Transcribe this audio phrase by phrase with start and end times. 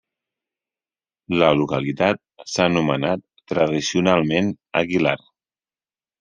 [1.43, 2.21] La localitat
[2.55, 4.53] s'ha anomenat tradicionalment
[4.85, 5.17] Aguilar.